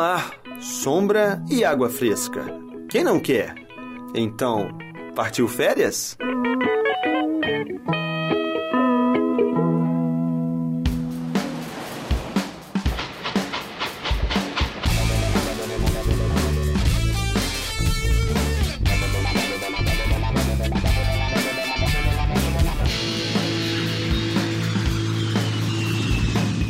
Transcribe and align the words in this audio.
mar, 0.00 0.32
sombra 0.58 1.42
e 1.50 1.62
água 1.62 1.90
fresca. 1.90 2.42
Quem 2.88 3.04
não 3.04 3.20
quer? 3.20 3.54
Então, 4.14 4.66
partiu 5.14 5.46
férias? 5.46 6.16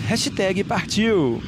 Hashtag 0.08 0.64
partiu! 0.64 1.40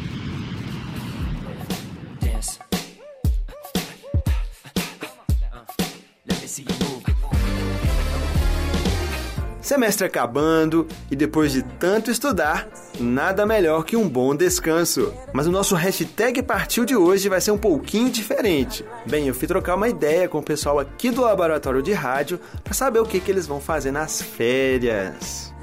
Semestre 9.73 10.07
acabando 10.07 10.87
e 11.11 11.17
depois 11.17 11.51
de 11.51 11.63
tanto 11.63 12.11
estudar, 12.11 12.69
nada 13.01 13.47
melhor 13.47 13.87
que 13.87 13.97
um 13.97 14.07
bom 14.07 14.37
descanso. 14.37 15.15
Mas 15.33 15.47
o 15.47 15.51
nosso 15.51 15.75
hashtag 15.75 16.43
partiu 16.43 16.85
de 16.85 16.95
hoje 16.95 17.31
vai 17.31 17.41
ser 17.41 17.53
um 17.53 17.59
pouquinho 17.59 18.11
diferente. 18.11 18.85
Bem, 19.07 19.29
eu 19.29 19.35
fui 19.35 19.49
trocar 19.49 19.77
uma 19.77 19.89
ideia 19.89 20.29
com 20.29 20.41
o 20.41 20.43
pessoal 20.43 20.79
aqui 20.79 21.11
do 21.11 21.23
laboratório 21.23 21.83
de 21.83 21.95
rádio 21.95 22.39
para 22.63 22.75
saber 22.75 22.99
o 22.99 23.07
que, 23.07 23.19
que 23.19 23.31
eles 23.31 23.47
vão 23.47 23.63
fazer 23.63 23.93
nas 23.93 24.21
férias. 24.21 25.55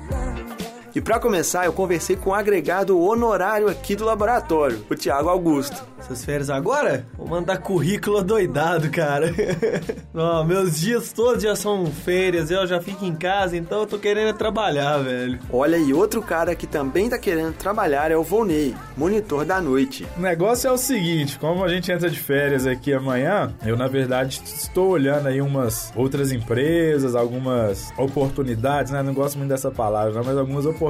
E 1.00 1.02
para 1.02 1.18
começar, 1.18 1.64
eu 1.64 1.72
conversei 1.72 2.18
com 2.18 2.32
o 2.32 2.34
agregado 2.34 3.00
honorário 3.00 3.70
aqui 3.70 3.96
do 3.96 4.04
laboratório, 4.04 4.84
o 4.90 4.96
Thiago 4.96 5.30
Augusto. 5.30 5.82
Essas 5.98 6.26
férias 6.26 6.50
agora? 6.50 7.08
Vou 7.18 7.26
mandar 7.26 7.60
currículo 7.60 8.22
doidado, 8.22 8.90
cara. 8.90 9.34
Não, 10.14 10.44
meus 10.44 10.78
dias 10.78 11.14
todos 11.14 11.44
já 11.44 11.56
são 11.56 11.86
férias, 11.86 12.52
eu 12.52 12.68
já 12.68 12.82
fico 12.82 13.06
em 13.06 13.16
casa, 13.16 13.56
então 13.56 13.80
eu 13.80 13.86
tô 13.86 13.98
querendo 13.98 14.36
trabalhar, 14.36 14.98
velho. 14.98 15.40
Olha, 15.50 15.78
e 15.78 15.94
outro 15.94 16.22
cara 16.22 16.54
que 16.54 16.68
também 16.68 17.10
tá 17.10 17.18
querendo 17.18 17.54
trabalhar 17.54 18.12
é 18.12 18.18
o 18.18 18.24
Volney, 18.24 18.76
monitor 18.98 19.46
da 19.46 19.62
noite. 19.62 20.06
O 20.18 20.22
negócio 20.22 20.68
é 20.68 20.72
o 20.72 20.78
seguinte, 20.78 21.40
como 21.40 21.64
a 21.64 21.70
gente 21.70 21.90
entra 21.90 22.10
de 22.10 22.20
férias 22.20 22.68
aqui 22.68 22.92
amanhã, 22.92 23.54
eu 23.66 23.78
na 23.78 23.88
verdade 23.88 24.42
estou 24.44 24.90
olhando 24.90 25.28
aí 25.28 25.42
umas 25.42 25.94
outras 25.96 26.34
empresas, 26.34 27.16
algumas 27.16 27.94
oportunidades, 27.98 28.92
né? 28.92 29.02
Não 29.02 29.14
gosto 29.14 29.38
muito 29.38 29.50
dessa 29.50 29.72
palavra, 29.72 30.22
mas 30.24 30.38
algumas 30.38 30.66
oportunidades 30.66 30.89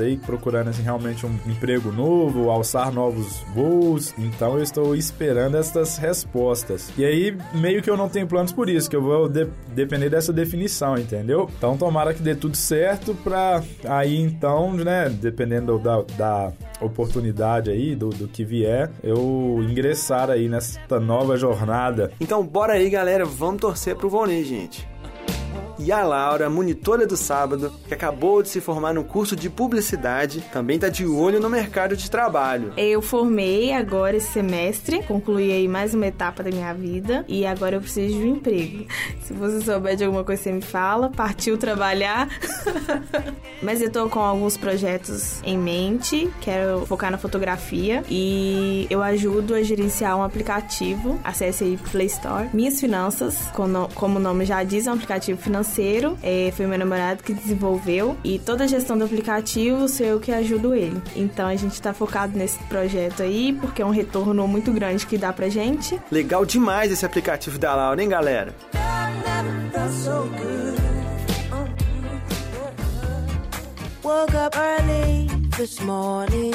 aí, 0.00 0.16
procurando 0.16 0.70
assim, 0.70 0.82
realmente 0.82 1.26
um 1.26 1.34
emprego 1.46 1.92
novo, 1.92 2.50
alçar 2.50 2.92
novos 2.92 3.44
voos. 3.54 4.14
Então 4.18 4.56
eu 4.56 4.62
estou 4.62 4.94
esperando 4.94 5.56
essas 5.56 5.96
respostas. 5.96 6.92
E 6.96 7.04
aí, 7.04 7.36
meio 7.54 7.82
que 7.82 7.90
eu 7.90 7.96
não 7.96 8.08
tenho 8.08 8.26
planos 8.26 8.52
por 8.52 8.68
isso, 8.68 8.88
que 8.88 8.96
eu 8.96 9.02
vou 9.02 9.28
de 9.28 9.46
depender 9.68 10.08
dessa 10.08 10.32
definição, 10.32 10.96
entendeu? 10.96 11.48
Então 11.56 11.76
tomara 11.76 12.14
que 12.14 12.22
dê 12.22 12.34
tudo 12.34 12.56
certo 12.56 13.14
pra 13.22 13.62
aí 13.84 14.18
então, 14.20 14.72
né, 14.72 15.08
dependendo 15.08 15.78
da, 15.78 16.02
da 16.16 16.52
oportunidade 16.80 17.70
aí, 17.70 17.94
do, 17.94 18.10
do 18.10 18.28
que 18.28 18.44
vier, 18.44 18.90
eu 19.02 19.58
ingressar 19.68 20.30
aí 20.30 20.48
nessa 20.48 21.00
nova 21.00 21.36
jornada. 21.36 22.10
Então 22.20 22.44
bora 22.44 22.74
aí, 22.74 22.88
galera, 22.90 23.24
vamos 23.24 23.60
torcer 23.60 23.96
pro 23.96 24.08
Volney, 24.08 24.44
gente 24.44 24.93
e 25.78 25.90
a 25.90 26.04
Laura, 26.04 26.48
monitora 26.48 27.06
do 27.06 27.16
sábado, 27.16 27.72
que 27.88 27.94
acabou 27.94 28.42
de 28.42 28.48
se 28.48 28.60
formar 28.60 28.94
no 28.94 29.04
curso 29.04 29.34
de 29.34 29.50
publicidade, 29.50 30.40
também 30.52 30.76
está 30.76 30.88
de 30.88 31.04
olho 31.04 31.40
no 31.40 31.50
mercado 31.50 31.96
de 31.96 32.10
trabalho. 32.10 32.72
Eu 32.76 33.02
formei 33.02 33.72
agora 33.72 34.16
esse 34.16 34.32
semestre, 34.32 35.02
concluí 35.02 35.50
aí 35.50 35.66
mais 35.66 35.94
uma 35.94 36.06
etapa 36.06 36.42
da 36.42 36.50
minha 36.50 36.72
vida 36.72 37.24
e 37.26 37.44
agora 37.44 37.76
eu 37.76 37.80
preciso 37.80 38.18
de 38.18 38.24
um 38.24 38.36
emprego. 38.36 38.86
Se 39.22 39.32
você 39.32 39.60
souber 39.60 39.96
de 39.96 40.04
alguma 40.04 40.22
coisa, 40.22 40.42
você 40.42 40.52
me 40.52 40.60
fala. 40.60 41.10
Partiu 41.10 41.56
trabalhar. 41.56 42.28
Mas 43.62 43.80
eu 43.80 43.90
tô 43.90 44.08
com 44.08 44.20
alguns 44.20 44.56
projetos 44.56 45.40
em 45.42 45.56
mente, 45.56 46.30
quero 46.40 46.84
focar 46.86 47.10
na 47.10 47.18
fotografia 47.18 48.02
e 48.08 48.86
eu 48.90 49.02
ajudo 49.02 49.54
a 49.54 49.62
gerenciar 49.62 50.16
um 50.16 50.22
aplicativo. 50.22 51.18
Acesse 51.24 51.64
aí 51.64 51.78
Play 51.90 52.06
Store. 52.06 52.48
Minhas 52.52 52.78
Finanças, 52.78 53.38
como 53.52 54.16
o 54.16 54.20
nome 54.20 54.44
já 54.44 54.62
diz, 54.62 54.86
é 54.86 54.90
um 54.90 54.94
aplicativo 54.94 55.40
financeiro 55.40 55.63
financeiro, 55.64 56.18
é, 56.22 56.52
foi 56.54 56.66
meu 56.66 56.78
namorado 56.78 57.22
que 57.22 57.32
desenvolveu 57.32 58.16
e 58.22 58.38
toda 58.38 58.64
a 58.64 58.66
gestão 58.66 58.96
do 58.96 59.04
aplicativo 59.04 59.88
sou 59.88 60.06
eu 60.06 60.20
que 60.20 60.30
ajudo 60.30 60.74
ele. 60.74 61.00
Então 61.16 61.48
a 61.48 61.56
gente 61.56 61.80
tá 61.80 61.92
focado 61.94 62.36
nesse 62.36 62.58
projeto 62.64 63.22
aí 63.22 63.52
porque 63.60 63.80
é 63.80 63.86
um 63.86 63.90
retorno 63.90 64.46
muito 64.46 64.70
grande 64.70 65.06
que 65.06 65.16
dá 65.16 65.32
pra 65.32 65.48
gente. 65.48 65.98
Legal 66.10 66.44
demais 66.44 66.92
esse 66.92 67.04
aplicativo 67.04 67.58
da 67.58 67.74
Laura, 67.74 68.02
hein, 68.02 68.08
galera? 68.08 68.54
Woke 74.02 74.36
up 74.36 74.54
early 74.56 75.26
this 75.56 75.80
morning 75.80 76.52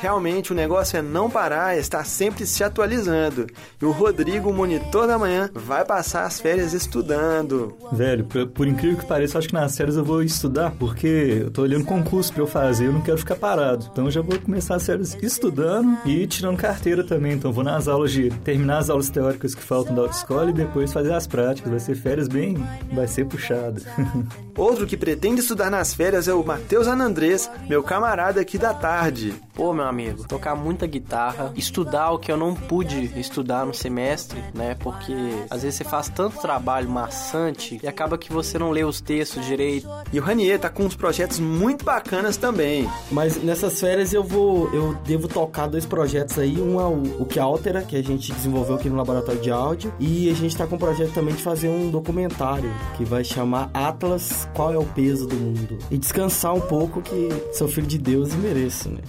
Realmente 0.00 0.52
o 0.52 0.54
negócio 0.54 0.96
é 0.96 1.02
não 1.02 1.30
parar, 1.30 1.76
é 1.76 1.80
estar 1.80 2.04
sempre 2.04 2.46
se 2.46 2.62
atualizando. 2.62 3.46
E 3.80 3.84
o 3.84 3.90
Rodrigo, 3.90 4.50
o 4.50 4.54
monitor 4.54 5.06
da 5.06 5.18
manhã, 5.18 5.50
vai 5.54 5.84
passar 5.84 6.24
as 6.24 6.40
férias 6.40 6.72
estudando. 6.72 7.76
Velho, 7.92 8.24
por, 8.24 8.46
por 8.48 8.66
incrível 8.66 8.98
que 8.98 9.06
pareça, 9.06 9.38
acho 9.38 9.48
que 9.48 9.54
nas 9.54 9.76
férias 9.76 9.96
eu 9.96 10.04
vou 10.04 10.22
estudar, 10.22 10.72
porque 10.78 11.42
eu 11.42 11.50
tô 11.50 11.62
olhando 11.62 11.84
concurso 11.84 12.32
pra 12.32 12.42
eu 12.42 12.46
fazer, 12.46 12.86
eu 12.86 12.92
não 12.92 13.00
quero 13.00 13.18
ficar 13.18 13.36
parado. 13.36 13.88
Então 13.92 14.04
eu 14.04 14.10
já 14.10 14.20
vou 14.20 14.38
começar 14.38 14.76
as 14.76 14.86
férias 14.86 15.16
estudando 15.22 15.98
e 16.06 16.26
tirando 16.26 16.56
carteira 16.56 17.04
também. 17.04 17.32
Então 17.32 17.52
vou 17.52 17.64
nas 17.64 17.88
aulas 17.88 18.12
de 18.12 18.30
terminar 18.40 18.78
as 18.78 18.90
aulas 18.90 19.10
teóricas 19.10 19.54
que 19.54 19.62
faltam 19.62 19.94
da 19.94 20.02
autoescola 20.02 20.50
e 20.50 20.54
depois 20.54 20.92
fazer 20.92 21.12
as 21.12 21.26
práticas. 21.26 21.70
Vai 21.70 21.80
ser 21.80 21.94
férias 21.94 22.28
bem. 22.28 22.56
vai 22.92 23.06
ser 23.06 23.26
puxado. 23.26 23.82
Outro 24.56 24.86
que 24.86 24.96
pretende 24.96 25.40
estudar 25.40 25.70
nas 25.70 25.94
férias 25.94 26.28
é 26.28 26.34
o 26.34 26.44
Matheus 26.44 26.86
Anandrés, 26.86 27.50
meu 27.68 27.82
camarada 27.82 28.40
aqui 28.40 28.58
da 28.58 28.74
tarde. 28.74 29.34
Pô, 29.54 29.71
meu 29.74 29.86
amigo, 29.86 30.26
tocar 30.26 30.54
muita 30.54 30.86
guitarra, 30.86 31.52
estudar 31.56 32.10
o 32.10 32.18
que 32.18 32.30
eu 32.30 32.36
não 32.36 32.54
pude 32.54 33.12
estudar 33.18 33.64
no 33.64 33.74
semestre, 33.74 34.42
né? 34.54 34.74
Porque 34.74 35.14
às 35.50 35.62
vezes 35.62 35.76
você 35.76 35.84
faz 35.84 36.08
tanto 36.08 36.40
trabalho 36.40 36.88
maçante 36.88 37.80
e 37.82 37.86
acaba 37.86 38.18
que 38.18 38.32
você 38.32 38.58
não 38.58 38.70
lê 38.70 38.84
os 38.84 39.00
textos 39.00 39.44
direito. 39.44 39.88
E 40.12 40.18
o 40.18 40.22
Ranier 40.22 40.58
tá 40.58 40.68
com 40.68 40.84
uns 40.84 40.96
projetos 40.96 41.38
muito 41.38 41.84
bacanas 41.84 42.36
também. 42.36 42.88
Mas 43.10 43.42
nessas 43.42 43.78
férias 43.80 44.12
eu 44.12 44.22
vou, 44.22 44.72
eu 44.72 44.94
devo 45.04 45.28
tocar 45.28 45.66
dois 45.66 45.86
projetos 45.86 46.38
aí, 46.38 46.60
um 46.60 46.80
é 46.80 46.84
o, 46.84 47.22
o 47.22 47.26
que 47.26 47.38
altera, 47.38 47.82
que 47.82 47.96
a 47.96 48.02
gente 48.02 48.32
desenvolveu 48.32 48.76
aqui 48.76 48.88
no 48.88 48.96
laboratório 48.96 49.40
de 49.40 49.50
áudio, 49.50 49.92
e 49.98 50.30
a 50.30 50.34
gente 50.34 50.56
tá 50.56 50.66
com 50.66 50.76
um 50.76 50.78
projeto 50.78 51.12
também 51.12 51.34
de 51.34 51.42
fazer 51.42 51.68
um 51.68 51.90
documentário 51.90 52.70
que 52.96 53.04
vai 53.04 53.24
chamar 53.24 53.70
Atlas, 53.72 54.48
qual 54.54 54.72
é 54.72 54.78
o 54.78 54.84
peso 54.84 55.26
do 55.26 55.36
mundo? 55.36 55.78
E 55.90 55.98
descansar 55.98 56.54
um 56.54 56.60
pouco 56.60 57.00
que 57.02 57.28
sou 57.52 57.68
filho 57.68 57.86
de 57.86 57.98
Deus 57.98 58.32
e 58.32 58.36
mereço, 58.36 58.88
né? 58.90 59.00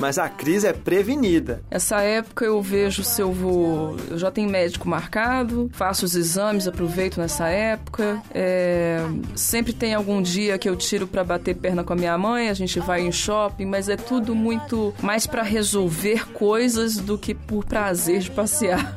Mas 0.00 0.18
a 0.18 0.30
crise 0.30 0.66
é 0.66 0.72
prevenida. 0.72 1.62
Essa 1.70 2.00
época 2.00 2.44
eu 2.44 2.62
vejo 2.62 3.04
se 3.04 3.20
eu 3.20 3.30
vou. 3.32 3.96
Eu 4.10 4.18
já 4.18 4.30
tenho 4.30 4.48
médico 4.48 4.88
marcado, 4.88 5.70
faço 5.74 6.06
os 6.06 6.14
exames, 6.14 6.66
aproveito 6.66 7.18
nessa 7.20 7.48
época. 7.48 8.22
É... 8.34 9.00
Sempre 9.36 9.74
tem 9.74 9.94
algum 9.94 10.22
dia 10.22 10.58
que 10.58 10.68
eu 10.68 10.74
tiro 10.74 11.06
para 11.06 11.22
bater 11.22 11.54
perna 11.54 11.84
com 11.84 11.92
a 11.92 11.96
minha 11.96 12.16
mãe, 12.16 12.48
a 12.48 12.54
gente 12.54 12.80
vai 12.80 13.02
em 13.02 13.12
shopping, 13.12 13.66
mas 13.66 13.90
é 13.90 13.96
tudo 13.96 14.34
muito 14.34 14.94
mais 15.02 15.26
para 15.26 15.42
resolver 15.42 16.28
coisas 16.32 16.96
do 16.96 17.18
que 17.18 17.34
por 17.34 17.64
prazer 17.66 18.20
de 18.20 18.30
passear. 18.30 18.94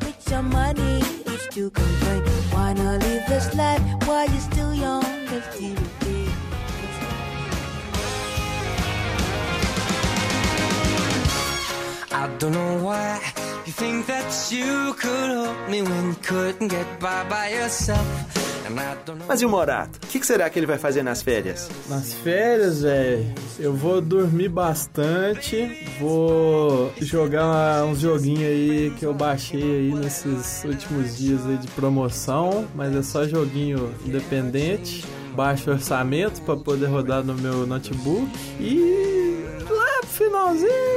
I 2.75 2.92
you 13.73 13.85
think 13.87 14.05
that 14.07 14.51
you 14.51 14.93
could 14.95 15.29
help 15.29 15.69
me 15.69 15.81
when 15.81 16.07
you 16.09 16.15
couldn't 16.15 16.67
get 16.69 16.99
by 16.99 17.23
by 17.29 17.47
yourself. 17.49 18.05
Mas 19.27 19.41
e 19.41 19.45
o 19.45 19.49
Morato? 19.49 19.99
O 20.03 20.07
que, 20.07 20.19
que, 20.19 20.25
será 20.25 20.49
que 20.49 20.57
ele 20.57 20.65
vai 20.65 20.77
fazer 20.77 21.03
nas 21.03 21.21
férias? 21.21 21.69
Nas 21.89 22.13
férias, 22.13 22.81
velho, 22.81 23.25
eu 23.59 23.73
vou 23.73 23.99
dormir 23.99 24.47
bastante, 24.47 25.85
vou 25.99 26.91
jogar 27.01 27.83
uns 27.83 27.99
joguinhos 27.99 28.43
aí 28.43 28.93
que 28.97 29.05
eu 29.05 29.13
baixei 29.13 29.61
aí 29.61 29.93
nesses 29.93 30.63
últimos 30.63 31.17
dias 31.17 31.45
aí 31.45 31.57
de 31.57 31.67
promoção, 31.67 32.65
mas 32.73 32.95
é 32.95 33.03
só 33.03 33.27
joguinho 33.27 33.93
independente, 34.05 35.05
baixo 35.35 35.69
orçamento 35.69 36.41
para 36.41 36.55
poder 36.55 36.87
rodar 36.87 37.21
no 37.21 37.35
meu 37.35 37.67
notebook 37.67 38.31
e 38.59 39.45
lá 39.69 39.99
pro 39.99 40.09
finalzinho, 40.09 40.92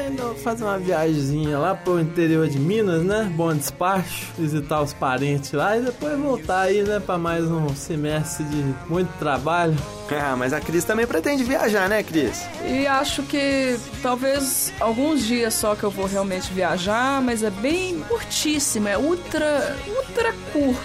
pretendo 0.00 0.34
fazer 0.36 0.64
uma 0.64 0.78
viagemzinha 0.78 1.58
lá 1.58 1.74
pro 1.74 2.00
interior 2.00 2.48
de 2.48 2.58
Minas, 2.58 3.02
né? 3.02 3.30
Bom 3.34 3.54
despacho, 3.54 4.28
visitar 4.38 4.80
os 4.80 4.94
parentes 4.94 5.52
lá 5.52 5.76
e 5.76 5.82
depois 5.82 6.18
voltar 6.18 6.62
aí, 6.62 6.82
né? 6.82 7.00
Pra 7.00 7.18
mais 7.18 7.44
um 7.44 7.68
semestre 7.74 8.44
de 8.44 8.74
muito 8.88 9.10
trabalho. 9.18 9.76
Ah, 10.10 10.34
mas 10.36 10.52
a 10.52 10.60
Cris 10.60 10.84
também 10.84 11.06
pretende 11.06 11.44
viajar, 11.44 11.88
né, 11.88 12.02
Cris? 12.02 12.42
E 12.66 12.84
acho 12.86 13.22
que 13.22 13.78
talvez 14.02 14.72
alguns 14.80 15.24
dias 15.24 15.54
só 15.54 15.76
que 15.76 15.84
eu 15.84 15.90
vou 15.90 16.06
realmente 16.06 16.52
viajar, 16.52 17.22
mas 17.22 17.44
é 17.44 17.50
bem 17.50 18.00
curtíssimo, 18.08 18.88
é 18.88 18.98
ultra, 18.98 19.76
ultra 19.86 20.32
curto. 20.52 20.80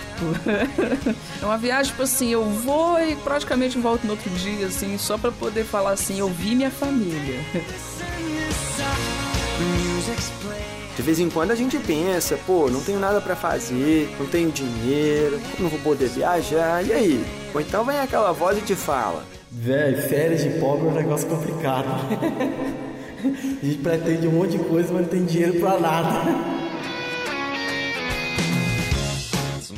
é 1.42 1.46
uma 1.46 1.58
viagem, 1.58 1.92
tipo 1.92 2.04
assim, 2.04 2.30
eu 2.30 2.44
vou 2.44 3.00
e 3.00 3.16
praticamente 3.16 3.80
volto 3.80 4.04
no 4.04 4.12
outro 4.12 4.30
dia, 4.32 4.68
assim, 4.68 4.96
só 4.98 5.18
pra 5.18 5.32
poder 5.32 5.64
falar 5.64 5.92
assim, 5.92 6.20
eu 6.20 6.30
vi 6.30 6.54
minha 6.54 6.70
família. 6.72 7.40
De 10.96 11.02
vez 11.02 11.20
em 11.20 11.30
quando 11.30 11.52
a 11.52 11.56
gente 11.56 11.78
pensa, 11.78 12.40
pô, 12.46 12.70
não 12.70 12.82
tenho 12.82 13.00
nada 13.00 13.20
pra 13.20 13.36
fazer, 13.36 14.16
não 14.18 14.26
tenho 14.28 14.50
dinheiro, 14.50 15.40
não 15.60 15.68
vou 15.68 15.80
poder 15.80 16.08
viajar, 16.08 16.86
e 16.86 16.94
aí? 16.94 17.26
Ou 17.54 17.60
então 17.60 17.84
vem 17.84 18.00
aquela 18.00 18.32
voz 18.32 18.58
e 18.58 18.62
te 18.62 18.76
fala: 18.76 19.26
Velho, 19.52 20.02
férias 20.04 20.42
de 20.42 20.52
pobre 20.60 20.88
é 20.88 20.90
um 20.90 20.94
negócio 20.94 21.28
complicado. 21.28 21.88
a 23.62 23.66
gente 23.66 23.78
pretende 23.80 24.28
um 24.28 24.32
monte 24.32 24.58
de 24.58 24.60
coisa, 24.60 24.94
mas 24.94 25.02
não 25.02 25.10
tem 25.10 25.26
dinheiro 25.26 25.60
pra 25.60 25.80
nada. 25.80 26.56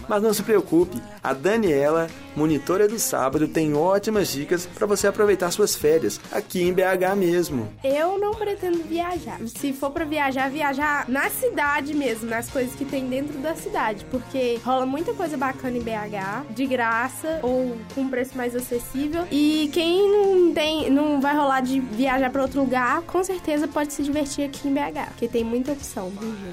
Mas 0.07 0.23
não 0.23 0.33
se 0.33 0.43
preocupe, 0.43 1.01
a 1.23 1.33
Daniela, 1.33 2.07
monitora 2.37 2.87
do 2.87 2.99
sábado, 2.99 3.47
tem 3.47 3.73
ótimas 3.73 4.31
dicas 4.31 4.67
para 4.67 4.85
você 4.85 5.07
aproveitar 5.07 5.49
suas 5.49 5.75
férias 5.75 6.21
aqui 6.31 6.61
em 6.61 6.71
BH 6.71 7.15
mesmo. 7.17 7.67
Eu 7.83 8.19
não 8.19 8.35
pretendo 8.35 8.83
viajar. 8.83 9.39
Se 9.47 9.73
for 9.73 9.89
para 9.89 10.05
viajar, 10.05 10.49
viajar 10.49 11.05
na 11.09 11.29
cidade 11.31 11.95
mesmo, 11.95 12.29
nas 12.29 12.47
coisas 12.47 12.75
que 12.75 12.85
tem 12.85 13.07
dentro 13.07 13.39
da 13.39 13.55
cidade, 13.55 14.05
porque 14.11 14.59
rola 14.63 14.85
muita 14.85 15.13
coisa 15.13 15.35
bacana 15.35 15.77
em 15.77 15.81
BH, 15.81 16.53
de 16.53 16.67
graça 16.67 17.39
ou 17.41 17.75
com 17.95 18.01
um 18.01 18.09
preço 18.09 18.37
mais 18.37 18.55
acessível. 18.55 19.25
E 19.31 19.69
quem 19.73 20.07
não 20.09 20.53
tem, 20.53 20.91
não 20.91 21.19
vai 21.19 21.35
rolar 21.35 21.61
de 21.61 21.79
viajar 21.79 22.29
para 22.29 22.43
outro 22.43 22.61
lugar, 22.61 23.01
com 23.01 23.23
certeza 23.23 23.67
pode 23.67 23.93
se 23.93 24.03
divertir 24.03 24.45
aqui 24.45 24.67
em 24.67 24.73
BH, 24.73 25.07
porque 25.09 25.27
tem 25.27 25.43
muita 25.43 25.71
opção. 25.71 26.11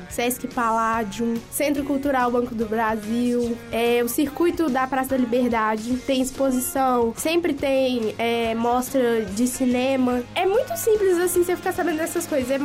Sesc 0.08 0.48
Palladium, 0.48 1.34
Centro 1.50 1.84
Cultural 1.84 2.30
Banco 2.30 2.54
do 2.54 2.64
Brasil, 2.64 3.56
é, 3.70 4.02
o 4.02 4.08
circuito 4.08 4.70
da 4.70 4.86
Praça 4.86 5.10
da 5.10 5.16
Liberdade, 5.16 5.73
tem 6.06 6.20
exposição, 6.20 7.12
sempre 7.16 7.52
tem 7.52 8.14
é, 8.18 8.54
mostra 8.54 9.24
de 9.24 9.46
cinema. 9.46 10.22
É 10.34 10.46
muito 10.46 10.76
simples 10.76 11.18
assim 11.18 11.44
você 11.44 11.56
ficar 11.56 11.72
sabendo 11.72 11.98
dessas 11.98 12.26
coisas. 12.26 12.50
É, 12.50 12.58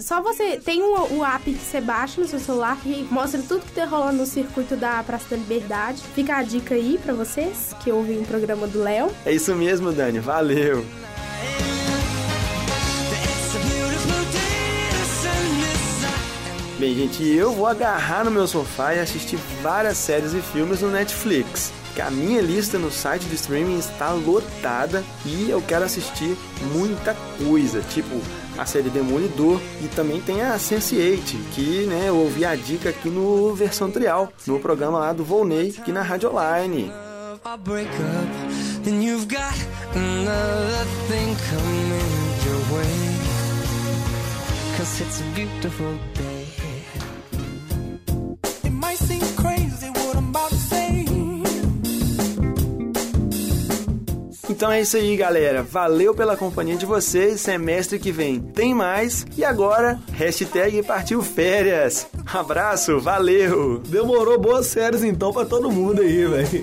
só 0.00 0.20
você 0.22 0.58
tem 0.58 0.82
o, 0.82 1.18
o 1.18 1.24
app 1.24 1.44
que 1.44 1.58
você 1.58 1.80
baixa 1.80 2.20
no 2.20 2.26
seu 2.26 2.38
celular 2.38 2.78
que 2.82 3.06
mostra 3.10 3.42
tudo 3.42 3.64
que 3.64 3.72
tá 3.72 3.84
rolando 3.84 4.18
no 4.18 4.26
circuito 4.26 4.76
da 4.76 5.02
Praça 5.02 5.30
da 5.30 5.36
Liberdade. 5.36 6.02
Fica 6.14 6.36
a 6.36 6.42
dica 6.42 6.74
aí 6.74 6.98
para 7.02 7.14
vocês 7.14 7.74
que 7.82 7.90
ouvem 7.90 8.18
o 8.18 8.24
programa 8.24 8.66
do 8.66 8.82
Léo. 8.82 9.10
É 9.24 9.32
isso 9.32 9.54
mesmo, 9.54 9.92
Dani. 9.92 10.18
Valeu. 10.18 10.84
Bem, 16.82 16.96
gente, 16.96 17.24
eu 17.24 17.52
vou 17.52 17.68
agarrar 17.68 18.24
no 18.24 18.30
meu 18.32 18.44
sofá 18.44 18.92
e 18.92 18.98
assistir 18.98 19.38
várias 19.62 19.96
séries 19.96 20.34
e 20.34 20.40
filmes 20.40 20.80
no 20.80 20.90
Netflix. 20.90 21.72
Que 21.94 22.00
a 22.00 22.10
minha 22.10 22.42
lista 22.42 22.76
no 22.76 22.90
site 22.90 23.22
de 23.26 23.36
streaming 23.36 23.78
está 23.78 24.10
lotada 24.10 25.04
e 25.24 25.48
eu 25.48 25.62
quero 25.62 25.84
assistir 25.84 26.36
muita 26.74 27.16
coisa, 27.38 27.82
tipo 27.82 28.20
a 28.58 28.66
série 28.66 28.90
Demolidor 28.90 29.60
e 29.80 29.86
também 29.94 30.20
tem 30.20 30.42
a 30.42 30.56
Sense8, 30.56 31.36
que 31.54 31.86
né, 31.86 32.06
eu 32.08 32.16
ouvi 32.16 32.44
a 32.44 32.56
dica 32.56 32.88
aqui 32.88 33.08
no 33.08 33.54
Versão 33.54 33.88
Trial, 33.88 34.32
no 34.44 34.58
programa 34.58 34.98
lá 34.98 35.12
do 35.12 35.22
Volney, 35.22 35.76
aqui 35.78 35.92
na 35.92 36.02
Rádio 36.02 36.30
Online. 36.30 36.90
Cause 44.76 45.00
it's 45.00 45.20
a 45.20 45.24
beautiful 45.36 45.96
day. 46.14 46.31
Então 54.62 54.70
é 54.70 54.80
isso 54.80 54.96
aí, 54.96 55.16
galera. 55.16 55.64
Valeu 55.64 56.14
pela 56.14 56.36
companhia 56.36 56.76
de 56.76 56.86
vocês. 56.86 57.40
Semestre 57.40 57.98
que 57.98 58.12
vem 58.12 58.38
tem 58.38 58.72
mais. 58.72 59.26
E 59.36 59.44
agora, 59.44 59.98
hashtag 60.12 60.84
partiu 60.84 61.20
férias. 61.20 62.06
Abraço, 62.32 63.00
valeu. 63.00 63.80
Demorou 63.80 64.38
boas 64.38 64.72
férias 64.72 65.02
então 65.02 65.32
pra 65.32 65.44
todo 65.44 65.68
mundo 65.68 66.00
aí, 66.00 66.24
velho. 66.26 66.62